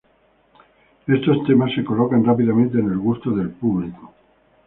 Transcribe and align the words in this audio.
Estos 1.05 1.43
temas 1.45 1.71
se 1.75 1.85
colocan 1.85 2.25
rápidamente 2.25 2.79
en 2.79 2.89
el 2.91 2.97
gusto 2.97 3.29
del 3.29 3.51
público. 3.51 4.11